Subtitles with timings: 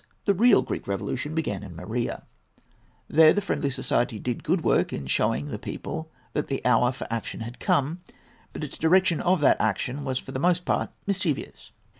[0.25, 2.23] The real Greek revolution began in the Morea.
[3.07, 7.05] There the Friendly Society did good work in showing the people that the hour for
[7.11, 8.01] action had come;
[8.51, 11.71] but its direction of that action was for the most part mischievous.